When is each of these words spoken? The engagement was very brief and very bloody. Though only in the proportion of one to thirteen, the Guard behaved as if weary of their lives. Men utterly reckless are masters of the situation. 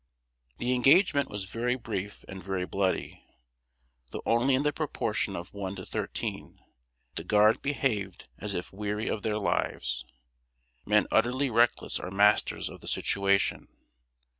The 0.57 0.73
engagement 0.73 1.29
was 1.29 1.45
very 1.45 1.75
brief 1.75 2.25
and 2.27 2.41
very 2.41 2.65
bloody. 2.65 3.23
Though 4.09 4.23
only 4.25 4.55
in 4.55 4.63
the 4.63 4.73
proportion 4.73 5.35
of 5.35 5.53
one 5.53 5.75
to 5.75 5.85
thirteen, 5.85 6.59
the 7.13 7.23
Guard 7.23 7.61
behaved 7.61 8.27
as 8.39 8.55
if 8.55 8.73
weary 8.73 9.07
of 9.07 9.21
their 9.21 9.37
lives. 9.37 10.03
Men 10.87 11.05
utterly 11.11 11.51
reckless 11.51 11.99
are 11.99 12.09
masters 12.09 12.67
of 12.67 12.79
the 12.81 12.87
situation. 12.87 13.67